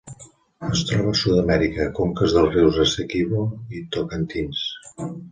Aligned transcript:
Es 0.67 0.79
troba 0.91 1.09
a 1.17 1.17
Sud-amèrica: 1.17 1.85
conques 1.99 2.33
dels 2.37 2.49
rius 2.55 2.79
Essequibo 2.85 3.43
i 3.81 3.83
Tocantins. 3.97 4.65